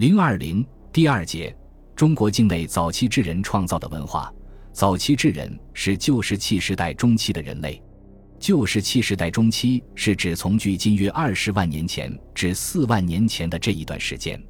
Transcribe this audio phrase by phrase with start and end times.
[0.00, 1.54] 零二零第二节，
[1.94, 4.32] 中国境内早期智人创造的文化。
[4.72, 7.82] 早期智人是旧石器时代中期的人类。
[8.38, 14.42] 旧石器时代中期是指从距今约二十万年前至四万年前的这一段时间。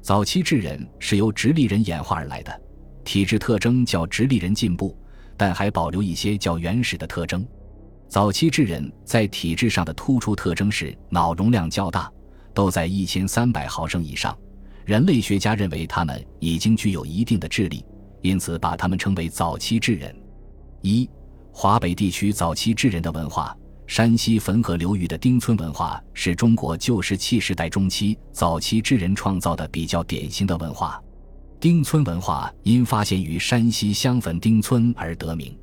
[0.00, 2.60] 早期智人是由直立人演化而来的，
[3.04, 4.96] 体质特征较直立人进步，
[5.36, 7.46] 但还保留一些较原始的特征。
[8.08, 12.10] 早期智人在体质上的突出特征是脑容量较大，
[12.54, 14.34] 都在一千三百毫升以上。
[14.86, 17.84] 人类学家认为他们已经具有一定的智力，
[18.22, 20.14] 因此把他们称为早期智人。
[20.80, 21.10] 一、
[21.50, 23.52] 华北地区早期智人的文化，
[23.88, 31.02] 山西汾河流域的丁村文化是中国旧石器时代中期早期智人创造的比较典型的文化。
[31.58, 35.58] 丁村文化因发现于山西襄汾丁村而得名。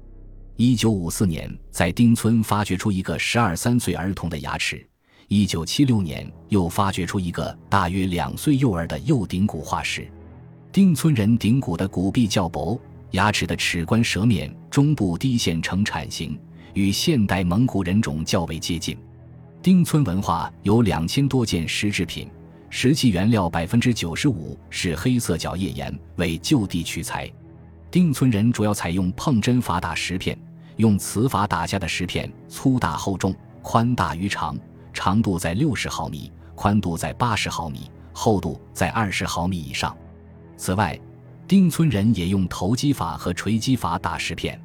[0.58, 4.86] 一九五四年，在丁村发掘出一个十二三岁儿童的牙齿。
[5.28, 10.08] 一九七六年，又发掘出一个大约两岁幼儿的幼顶骨化石。
[10.72, 12.80] 丁村人顶骨的骨壁较薄，
[13.12, 16.38] 牙齿的齿冠舌面中部低陷呈铲形，
[16.74, 18.98] 与现代蒙古人种较为接近。
[19.62, 22.28] 丁村文化有两千多件石制品，
[22.70, 27.32] 石器原料百分之九十五是黑色角叶岩，为就地取材。
[27.90, 30.38] 丁村人主要采用碰针法打石片，
[30.78, 34.58] 用瓷法打下的石片粗大厚重，宽大于长。
[34.94, 39.96] 长度在六十毫米，宽度在八十毫米，厚度在二十毫米以上。
[40.56, 40.98] 此外，
[41.48, 44.60] 丁村人也用投机法和锤击法打石片。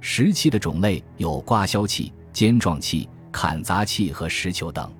[0.00, 4.92] 石器的种类有刮削器、尖状器、砍砸器和石球等。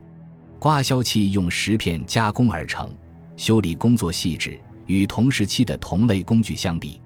[0.59, 2.93] 刮削器用石片加工而成，
[3.37, 7.01] 修理工作细致，与同时期的同类工具相比，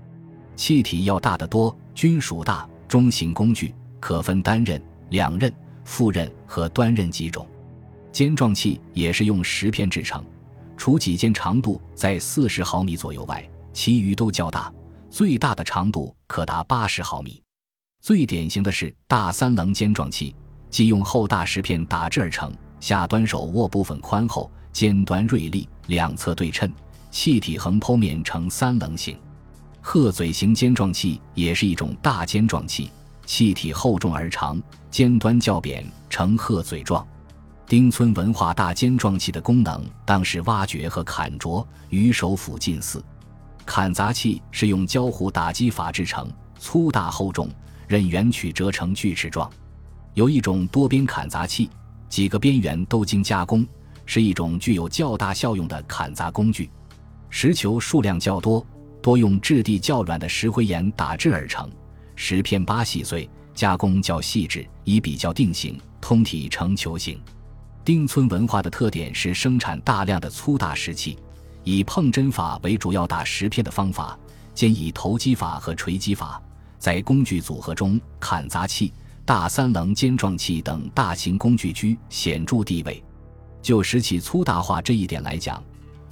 [0.54, 5.52] 器体要大得多，均属大中型工具，可分单刃、两刃、
[5.84, 7.46] 复刃和端刃几种。
[8.16, 10.24] 尖状器也是用石片制成，
[10.74, 14.72] 除几件长度在四十毫米左右外，其余都较大，
[15.10, 17.42] 最大的长度可达八十毫米。
[18.00, 20.34] 最典型的是大三棱尖状器，
[20.70, 22.50] 即用厚大石片打制而成，
[22.80, 26.72] 下端手握部分宽厚，尖端锐利，两侧对称，
[27.10, 29.14] 器体横剖面呈三棱形。
[29.82, 32.90] 鹤嘴形尖状器也是一种大尖状器，
[33.26, 34.58] 器体厚重而长，
[34.90, 37.06] 尖端较扁，呈鹤嘴状。
[37.68, 43.04] 丁村文化大尖状器的功能当是挖掘和砍啄，与手斧近似。
[43.64, 47.50] 砍砸器是用胶糊打击法制成，粗大厚重，
[47.88, 49.50] 刃圆曲折成锯齿状。
[50.14, 51.68] 有一种多边砍砸器，
[52.08, 53.66] 几个边缘都经加工，
[54.04, 56.70] 是一种具有较大效用的砍砸工具。
[57.30, 58.64] 石球数量较多，
[59.02, 61.68] 多用质地较软的石灰岩打制而成，
[62.14, 67.20] 石片八细碎，加工较细致，以比较定型，通体呈球形。
[67.86, 71.16] 丁村文化的特点是生产大量的粗大石器，
[71.62, 74.18] 以碰针法为主要打石片的方法，
[74.56, 76.42] 兼以投机法和锤击法。
[76.80, 78.92] 在工具组合中，砍砸器、
[79.24, 83.00] 大三棱尖状器等大型工具居显著地位。
[83.62, 85.62] 就石器粗大化这一点来讲，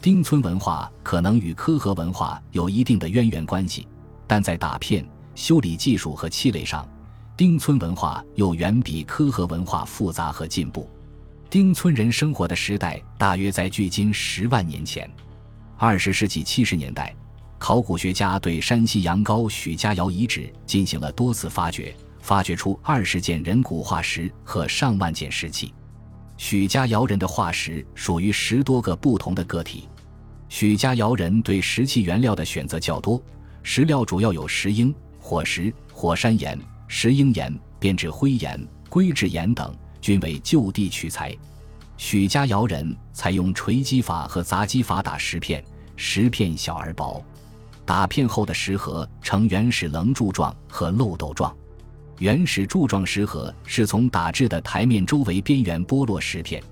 [0.01, 3.89] 丁村文化可能与科和文化有一定的渊源关系，
[4.29, 5.05] 但在打片、
[5.35, 6.89] 修理技术和器类上，
[7.37, 10.89] 丁村文化又远比科和文化复杂和进步。
[11.55, 15.09] 丁村人生活的时代大约在距今十万年前。
[15.77, 17.15] 二十世纪七十年代，
[17.61, 25.73] 考古学家对山西阳高许家窑遗址进行了多次发掘，发掘出二十件人骨化石和上万件石器。
[26.37, 29.89] 许家窑人的化石属于十多个不同的个体。
[30.49, 33.23] 许家窑人对石器原料的选择较多，
[33.63, 39.73] 石料主要有石英、火石、火山岩、石英岩、变质灰岩、硅质岩等。
[40.05, 41.35] 均为就地取材。
[41.97, 45.65] 许家窑人采用锤击法和砸击法打石片，
[45.97, 47.25] 石片小而薄，
[47.87, 51.57] 打片后的石盒呈原始棱柱状和漏斗状。
[52.19, 56.63] 原始柱状石盒是从打制的台面周围边缘剥落石片。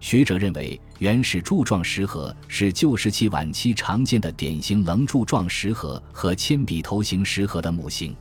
[0.00, 8.16] 学者认为，原始柱状石盒是旧石器晚期常见的典型棱柱状石盒和铅笔头形石盒的模型。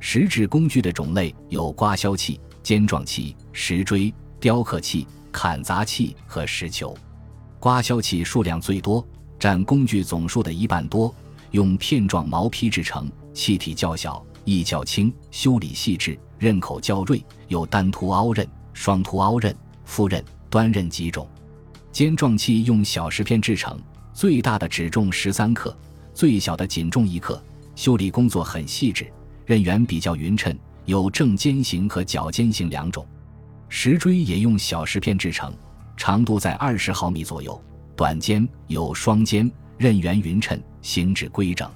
[0.00, 2.40] 石制工具的种类有刮削器。
[2.62, 6.96] 尖状器、石锥、雕刻器、砍砸器和石球，
[7.58, 9.06] 刮削器数量最多，
[9.38, 11.14] 占工具总数的一半多。
[11.52, 19.52] 用片状毛坯制成，器体较小，易较轻，修理细致，刃口较锐，有单凸凹刃、双凸凹刃、
[19.84, 21.28] 复刃、端刃几种。
[21.90, 23.76] 尖状器用小石片制成，
[24.12, 25.76] 最大的只重十三克，
[26.14, 27.42] 最小的仅重一克，
[27.74, 29.12] 修理工作很细致，
[29.44, 30.56] 刃缘比较匀称。
[30.90, 33.06] 有正尖形和角尖形两种，
[33.68, 35.54] 石锥也用小石片制成，
[35.96, 37.62] 长度在二十毫米左右，
[37.94, 39.48] 短尖有双尖，
[39.78, 41.70] 刃圆匀称，形制规整。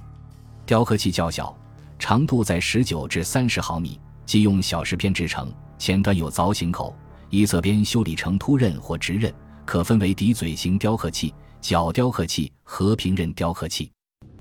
[0.65, 1.57] 雕刻器较小，
[1.97, 6.93] 长度在十九至三十毫米，即用小石片制成，前端有凿形口，
[7.29, 9.33] 一侧边修理成凸刃或直刃，
[9.63, 13.89] 可分为底嘴型雕刻器、角雕刻器和平刃雕刻器。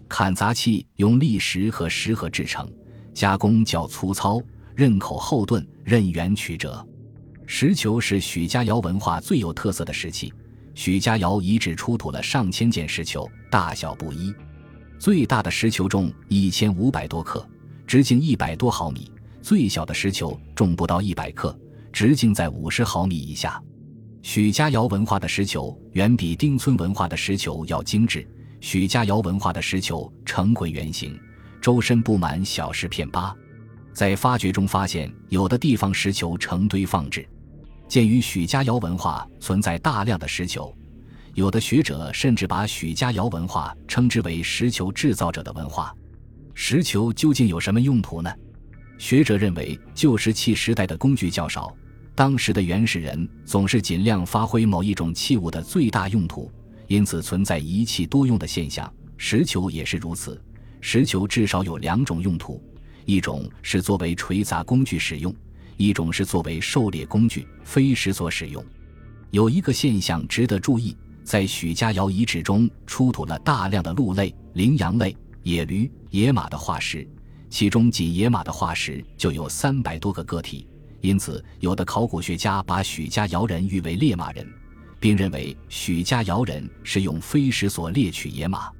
[0.08, 2.68] 砍砸器用砾石和石盒制成，
[3.12, 4.42] 加工较粗糙，
[4.74, 6.84] 刃口厚钝，刃圆曲折。
[7.46, 10.32] 石球是许家窑文化最有特色的石器，
[10.74, 14.34] 许家窑遗址出土了上千件石球，大小不一。
[14.98, 17.46] 最大的石球重一千五百多克，
[17.86, 19.02] 直径一百多毫米；
[19.40, 21.56] 最小的石球重不到一百克，
[21.92, 23.62] 直径在五十毫米以下。
[24.22, 28.26] 许家窑文化的石球远比丁村文化的石球要精致。
[28.60, 31.16] 许家窑文化的石球呈椭圆形，
[31.60, 33.36] 周身布满小石片疤。
[33.94, 37.26] 在发掘中发现，有的地方石球成堆放置。
[37.87, 40.75] 鉴于许家窑文化存在大量的石球，
[41.35, 45.94] 有的学者甚至把许家窑文化称之为石球制造者的文化。
[46.55, 48.32] 石球究竟有什么用途呢？
[48.99, 51.73] 学者认为，旧石器时代的工具较少，
[52.17, 56.50] 当时的原始人总是尽量发挥某一种器物的最大用途，
[56.88, 58.93] 因此存在一器多用的现象。
[59.17, 60.43] 石球也是如此。
[60.81, 62.62] 石球至少有两种用途：
[63.04, 65.34] 一种是作为锤砸工具使用。
[65.76, 68.64] 一种是作为狩猎工具、飞石所使用。
[69.32, 77.04] 有一个现象值得注意，在许家窑遗址中出土了大量的鹿类、羚羊类、野驴、野马的化石，
[77.50, 80.64] 其中仅野马的化石就有三百多个个体。
[81.00, 84.48] 因此，有的考古学家把许家窑人誉为猎马人，
[85.00, 88.70] 并认为许家窑人是用飞石所猎取野马。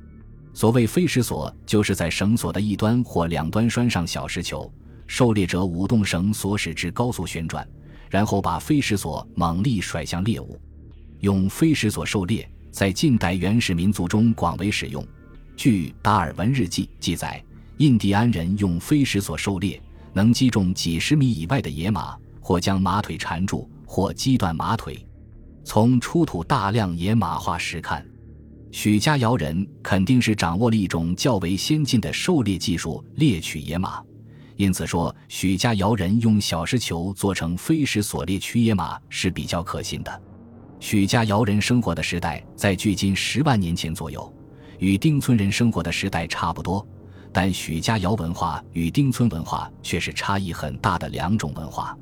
[0.55, 4.73] 所谓飞石索，就是在绳索的一端或两端拴上小石球。
[5.07, 7.69] 狩猎者舞动绳索使之高速旋转，
[8.09, 10.59] 然后把飞石索猛力甩向猎物。
[11.21, 15.05] 用飞石索狩猎在近代原始民族中广为使用。
[15.57, 17.43] 据《达尔文日记》记载，
[17.79, 25.05] 印第安人用飞石索狩猎，能击中几十米以外的野马，或将马腿缠住，或击断马腿。
[25.65, 28.07] 从出土大量野马化石看，
[28.75, 34.03] 许家窑人肯定是掌握了一种较为先进的狩猎技术，猎取野马。
[34.57, 40.23] 因此说，许家窑人用小石球做成飞石锁猎取野马是比较可信的。
[40.81, 44.35] 许家窑人生活的时代在距今十万年前左右，
[44.81, 46.85] 与丁村人生活的时代差不多。
[47.33, 51.97] 但许家窑文化与丁村文化却是差异很大的两种文化。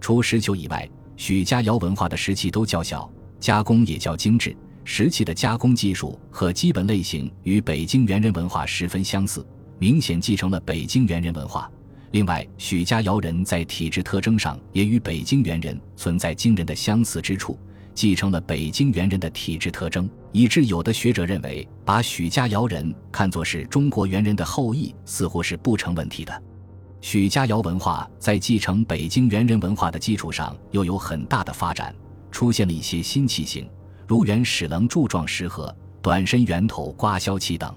[0.00, 3.06] 除石球以外，许家窑文化的石器都较小，
[3.38, 4.56] 加工也较精致。
[4.88, 9.44] 石器的加工技术和基本类型与北京猿人文化十分相似，
[9.80, 11.68] 明显继承了北京猿人文化。
[12.12, 17.58] 另外，许家窑人在体质特征上也与北京猿人存在惊人的相似之处，
[17.94, 26.42] 继承了北京猿人的体质特征，以致有的学者认为，把许家窑人看作是中国猿人的后裔，似乎是不成问题的。
[27.00, 31.92] 许家窑文化在继承北京猿人文化的基础上，又有很大的发展，
[32.30, 33.68] 出现了一些新器型，
[34.06, 37.74] 如原始棱柱状石盒、短身圆头刮削器等。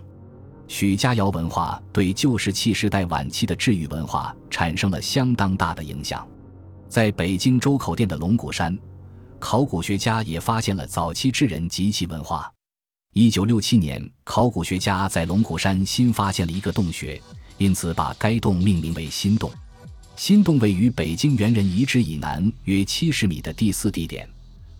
[0.67, 6.27] 许家窑文化对旧石器时代晚期的治愈文化产生了相当大的影响。
[6.87, 8.77] 在北京周口店的龙骨山，
[9.39, 12.51] 考古学家也发现了早期智人及其文化。
[13.13, 17.19] 一九六七年，考古学家在龙骨山新发现了一个洞穴，
[17.57, 19.51] 因此把该洞命名为新洞。
[20.15, 24.29] 新洞位于北京猿人遗址以南约七十米的第四地点，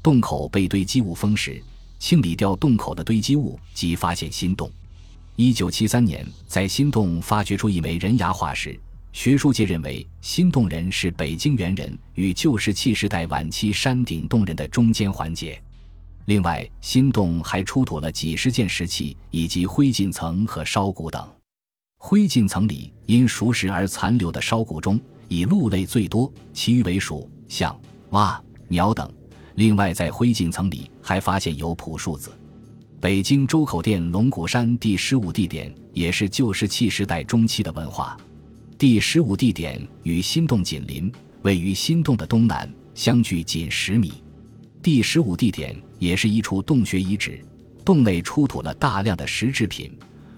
[0.01, 1.61] 洞口被堆积物封时，
[1.99, 4.71] 清理掉洞口的堆积物，即发现新洞。
[5.35, 8.79] 一九七三年，在新洞发掘出一枚人牙化石，
[9.11, 15.61] 学术界认为新洞人是北京猿人与旧石器时代晚期山顶洞人的中间环节。
[16.25, 21.27] 另外，新洞还出土了几十件石器以及灰烬层和烧骨等。
[21.97, 27.77] 灰烬层里因熟食而残留的烧骨中，以鹿类最多，其余为鼠、象、
[28.11, 29.11] 蛙、鸟等。
[29.59, 32.31] 另外，在灰烬层里还发现有朴树子。
[32.97, 38.17] 北京周口店龙骨山第十五地点也是旧石器时代中期的文化。
[38.77, 41.11] 第十五地点与新洞紧邻，
[41.41, 44.13] 位于新洞的东南，相距仅十米。
[44.81, 47.43] 第十五地点也是一处洞穴遗址，
[47.83, 49.91] 洞内出土了大量的石制品、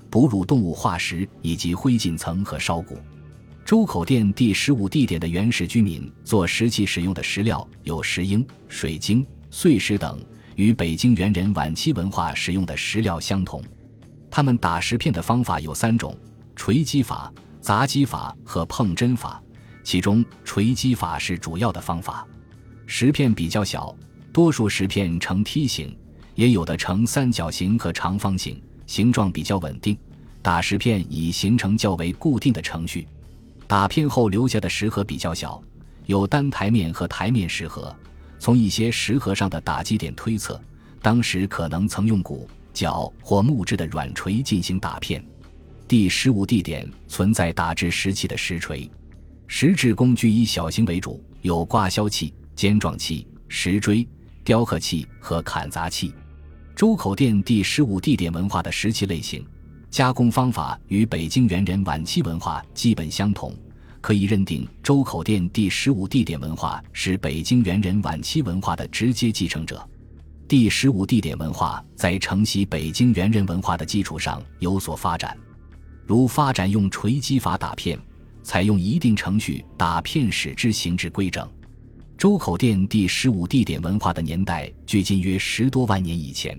[0.10, 2.98] 哺乳动物化石以及灰烬层和烧骨。
[3.72, 10.20] 周口店第十五地点的原始居民做石器使用的石料有石英、水晶、碎石等。
[10.58, 13.64] 与北京猿人晚期文化使用的石料相同，
[14.30, 16.14] 他们打石片的方法有三种：
[16.54, 19.42] 锤击法、砸击法和碰针法。
[19.86, 22.28] 其中，锤击法是主要的方法。
[22.86, 23.96] 石片比较小，
[24.34, 25.98] 多数石片呈梯形，
[26.36, 29.98] 也有的呈三角形和长方形，形状比较稳定，
[30.42, 33.08] 打石片已形成较为固定的程序。
[33.72, 35.64] 打片后留下的石盒比较小，
[36.06, 37.96] 有单台面和台面石盒。
[38.38, 40.62] 从一些石盒上的打击点推测，
[41.02, 45.26] 当时可能曾用骨、角或木质的软锤进行打片。
[45.88, 48.92] 第十五地点存在打制石器的石锤，
[49.48, 54.06] 石制工具以小型为主，有刮削器、尖状器、石锥、
[54.44, 56.14] 雕刻器和砍砸器。
[56.76, 59.46] 周口店第十五地点文化的石器类型、
[59.92, 63.54] 加工方法与北京猿人晚期文化基本相同。
[64.00, 69.86] 可以认定，周口店第十五地点文化是北京猿人晚期文化的直接继承者。
[70.48, 75.38] 第十五地点文化在承袭北京猿人文化的基础上有所发展，
[76.08, 78.00] 如发展用锤击法打片，
[78.44, 81.46] 采用一定程序打片使之形制规整。
[82.18, 86.58] 周口店第十五地点文化的年代距今约十多万年以前。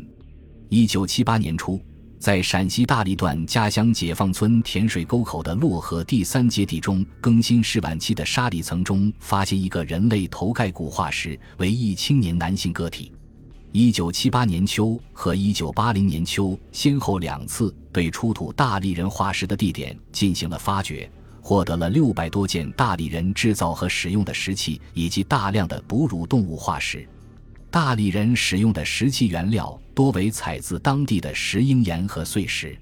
[0.69, 1.81] 一九七八年初。
[2.23, 13.11] 在陕西大荔段家乡解放村甜水沟口的洛河第三阶地中更新世晚期的沙砾层中，发现一个人类头盖骨化石，为一青年男性个体。
[13.73, 21.11] 一九七八年秋和一九八零年秋先后两次对出土大荔人化石的地点进行了发掘，
[21.41, 27.05] 获得了六百多件大荔人制造和使用的石器，以及大量的哺乳动物化石。
[27.73, 32.79] 大理人使用的石器原料多为采自当地的石英岩和碎石，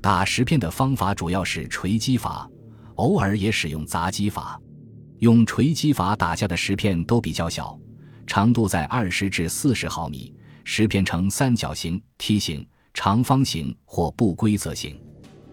[0.00, 2.50] 打石片的方法主要是锤击法，
[2.96, 4.60] 偶尔也使用砸击法。
[5.20, 7.78] 用锤击法打下的石片都比较小，
[8.26, 15.00] 长度在二十至四十毫米，石片呈三角形、梯形、长方形或不规则形。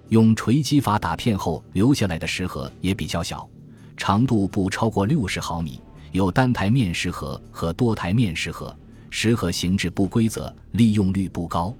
[0.09, 3.47] 用锤击法打片后留下来的石盒也比较小，
[3.95, 5.79] 长度不超过六十毫米。
[6.11, 8.75] 有单台面石盒和多台面石盒，
[9.09, 11.73] 石盒形制不规则，利用率不高。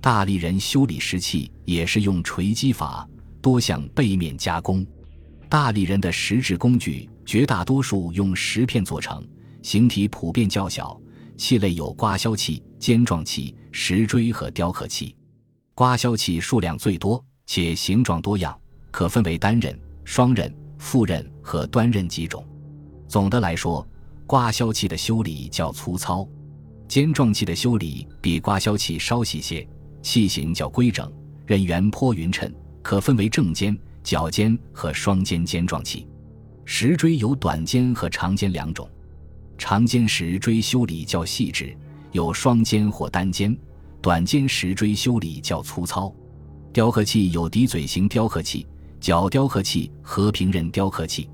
[0.00, 3.08] 大力人修理石器也是用锤击法，
[3.42, 4.86] 多向背面加工。
[5.48, 9.26] 大力人的石制工具绝大多数用石片做成，
[9.62, 11.00] 形体普遍较小，
[11.36, 15.16] 器类有刮削器、尖状器、石锥和雕刻器。
[15.74, 18.56] 刮削器数量最多，且形状多样，
[18.92, 22.46] 可分为单刃、双刃、复刃和端刃几种。
[23.06, 23.86] 总的来说，
[24.26, 26.26] 刮削器的修理较粗糙，
[26.88, 29.66] 尖状器的修理比刮削器稍细些，
[30.02, 31.10] 器型较规整，
[31.46, 36.08] 刃缘颇匀称，可分为正尖、角尖和双尖尖状器。
[36.64, 38.88] 石锥有短尖和长尖两种，
[39.58, 41.76] 长尖石锥修理较细致，
[42.12, 43.54] 有双尖或单尖；
[44.00, 46.12] 短尖石锥修理较粗糙。
[46.72, 48.66] 雕刻器有笛嘴形雕刻器、
[48.98, 51.28] 角雕刻器和平刃雕刻器。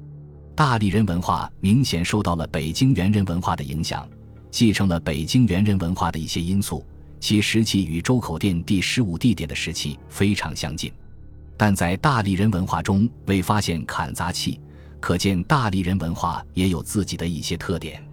[0.60, 4.06] 大荔人文化明显受到了北京猿人文化的影响，
[4.50, 6.84] 继承了北京猿人文化的一些因素，
[7.18, 10.92] 其石器与周口店第十五地点的石器非常相近。
[11.56, 14.60] 但在大荔人文化中未发现砍砸器，
[15.00, 18.06] 可见大荔人文化也有自己的一些特点。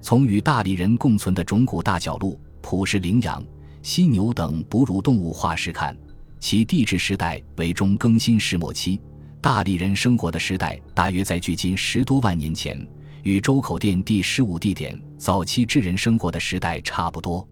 [0.00, 3.44] 从与大荔人共存的种古大角鹿、普氏羚羊、
[3.82, 5.94] 犀牛等哺乳动物化石看，
[6.40, 8.98] 其地质时代为中更新世末期。
[9.42, 12.78] 大荔人生活的时代大约在距今十多万年前，
[13.24, 17.44] 与周口店第十五地点早期智人生活的时代差不多。